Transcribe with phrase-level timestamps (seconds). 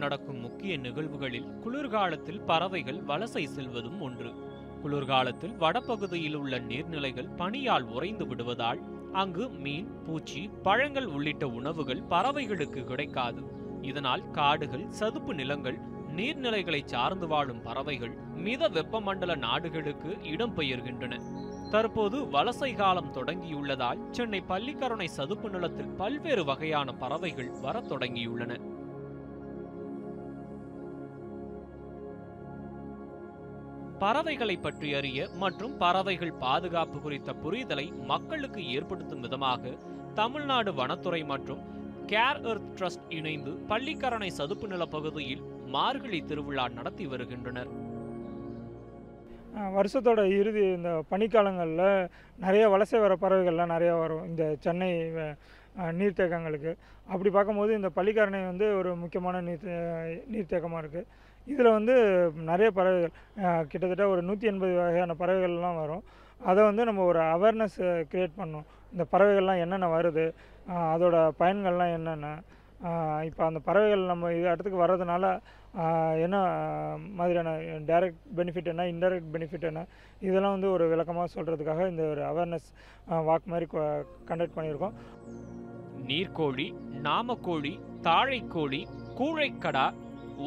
[0.00, 4.30] நடக்கும் முக்கிய நிகழ்வுகளில் குளிர்காலத்தில் பறவைகள் வலசை செல்வதும் ஒன்று.
[4.82, 8.80] குளிர்காலத்தில் வடபகுதியில் உள்ள நீர்நிலைகள் பனியால் உறைந்து விடுவதால்
[9.12, 13.42] அங்கு மீன் பூச்சி பழங்கள் உள்ளிட்ட உணவுகள் பறவைகளுக்கு கிடைக்காது.
[13.82, 15.78] இதனால் காடுகள் சதுப்பு நிலங்கள்
[16.16, 18.14] நீர்நிலைகளை சார்ந்து வாழும் பறவைகள்
[18.44, 21.14] மித வெப்பமண்டல நாடுகளுக்கு இடம்பெயர்கின்றன.
[21.70, 28.52] தற்போது வலசை காலம் தொடங்கியுள்ளதால் சென்னை பள்ளிக்கரணை சதுப்பு நிலத்தில் பல்வேறு வகையான பறவைகள் வரத் தொடங்கியுள்ளன.
[34.02, 39.72] பறவைகளை பற்றி அறிய மற்றும் பறவைகள் பாதுகாப்பு குறித்த புரிதலை மக்களுக்கு ஏற்படுத்தும் விதமாக
[40.20, 41.60] தமிழ்நாடு வனத்துறை மற்றும்
[42.12, 45.42] கேர் எர்த் ட்ரஸ்ட் இணைந்து பள்ளிக்கரணை சதுப்பு நில பகுதியில்
[45.74, 47.70] மார்கழி திருவிழா நடத்தி வருகின்றனர்.
[49.76, 51.86] வருஷத்தோட இறுதி இந்த பனிக்காலங்களில்
[52.44, 54.26] நிறைய வலசை வர பறவைகள்லாம் நிறையா வரும்.
[54.30, 54.90] இந்த சென்னை
[56.00, 56.72] நீர்த்தேக்கங்களுக்கு.
[57.12, 59.66] அப்படி பார்க்கும்போது இந்த பள்ளிக்கரணை வந்து ஒரு முக்கியமான நீர்
[60.34, 61.08] நீர்த்தேக்கமாக இருக்குது
[61.46, 61.94] இதில் வந்து
[62.34, 63.14] நிறைய பறவைகள்
[63.70, 66.02] கிட்டத்தட்ட ஒரு நூற்றி எண்பது வகையான பறவைகள்லாம் வரும்.
[66.40, 67.78] அதை வந்து நம்ம ஒரு அவேர்னஸ்
[68.10, 70.34] க்ரியேட் பண்ணோம் இந்த பறவைகள்லாம் என்னென்ன வருது
[70.94, 72.28] அதோட பயன்கள்லாம் என்னென்ன
[73.28, 75.24] இப்போ அந்த பறவைகள் நம்ம இது இடத்துக்கு வர்றதுனால
[76.24, 76.36] என்ன
[77.18, 77.50] மாதிரியான
[77.90, 79.86] டைரக்ட் பெனிஃபிட் என்ன இன்டைரக்ட் பெனிஃபிட் என்ன
[80.20, 82.68] இதெல்லாம் வந்து ஒரு விளக்கமாக சொல்கிறதுக்காக இந்த ஒரு அவேர்னஸ்
[83.28, 83.66] வாக் மாதிரி
[84.30, 84.94] கண்டக்ட் பண்ணியிருக்கோம்.
[86.08, 86.66] நீர்க்கோழி
[87.08, 88.86] நாமக்கோழி தாழைக்கோழி
[89.18, 89.86] கூழைக்கடா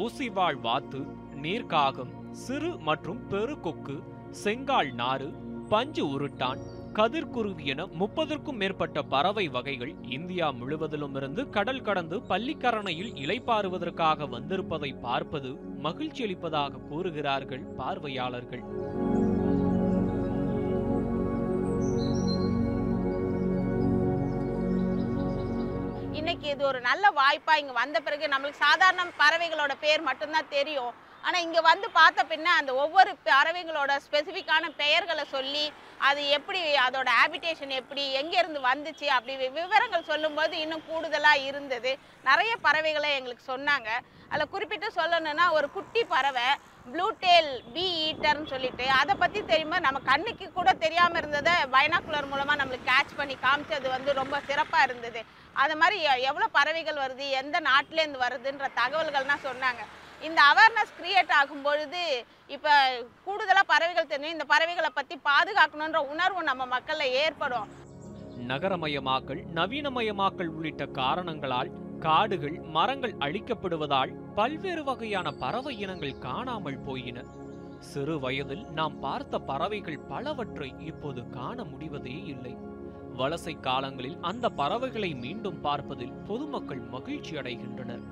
[0.01, 0.99] ஊசிவாள் வாத்து
[1.41, 2.13] நீர்க்காகம்
[2.43, 3.95] சிறு மற்றும் பெருகொக்கு
[4.43, 5.27] செங்கால் நாறு
[5.69, 6.61] பஞ்சு உருட்டான்
[6.93, 15.51] கதிர்குருவி என முப்பதற்கும் மேற்பட்ட பறவை வகைகள் இந்தியா முழுவதிலும் இருந்து கடல் கடந்து பள்ளிக்கரணையில் இலைப்பாறுவதற்காக வந்திருப்பதை பார்ப்பது
[15.79, 18.65] மகிழ்ச்சி அளிப்பதாக கூறுகிறார்கள் பார்வையாளர்கள்.
[26.43, 30.89] இன்னைக்கு இது ஒரு நல்ல வாய்ப்பாக இங்கே வந்த பிறகு நம்மளுக்கு சாதாரண பறவைகளோட பேர் மட்டும்தான் தெரியும்.
[31.23, 35.63] ஆனால் இங்கே வந்து பார்த்த பின்ன அந்த ஒவ்வொரு பறவைகளோட ஸ்பெசிஃபிக்கான பெயர்களை சொல்லி
[36.07, 41.93] அது எப்படி அதோட ஹேபிடேஷன் எப்படி எங்கேருந்து வந்துச்சு அப்படி விவரங்கள் சொல்லும்போது இன்னும் கூடுதலாக இருந்தது.
[42.29, 43.89] நிறைய பறவைகளை எங்களுக்கு சொன்னாங்க.
[44.31, 46.47] அதில் குறிப்பிட்டு சொல்லணும்னா ஒரு குட்டி பறவை
[46.87, 49.77] ப்ளூடேல் பிஇ பி சொல்லிட்டு அதை பற்றி தெரியுமா?
[49.85, 55.21] நம்ம கண்ணுக்கு கூட தெரியாமல் இருந்ததை பைனாக்குலர் மூலமாக நம்மளுக்கு கேட்ச் பண்ணி காமிச்சது வந்து ரொம்ப சிறப்பாக இருந்தது.
[55.63, 55.97] அது மாதிரி
[56.29, 59.83] எவ்வளோ பறவைகள் வருது எந்த நாட்டிலேருந்து வருதுன்ற தகவல்கள்லாம் சொன்னாங்க.
[60.27, 62.01] இந்த அவேர்னஸ் கிரியேட் ஆகும் பொழுது
[62.55, 62.73] இப்போ
[63.27, 64.35] கூடுதலாக பறவைகள் தெரியும்.
[64.37, 67.69] இந்த பறவைகளை பற்றி பாதுகாக்கணுன்ற உணர்வு நம்ம மக்களில் ஏற்படும்.
[68.51, 71.71] நகரமயமாக்கல் நவீனமயமாக்கல் உள்ளிட்ட காரணங்களால்
[72.05, 77.19] காடுகள் மரங்கள் அழிக்கப்படுவதால் பல்வேறு வகையான பறவை இனங்கள் காணாமல் போயின.
[77.83, 82.55] சிறு வயதில் நாம் பார்த்த பறவைகள் பலவற்றை இப்போது காண முடிவதே இல்லை.
[83.17, 88.05] வலசை காலங்களில் அந்த பறவைகளை மீண்டும் பார்ப்பதில் பொதுமக்கள் மகிழ்ச்சி அடைகின்றனர்.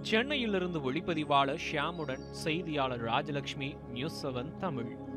[0.00, 5.07] சென்னையிலிருந்து ஒளிப்பதிவாளர் ஷியாமுடன் செய்தியாளர் ராஜலட்சுமி நியூஸ் செவன் தமிழ்.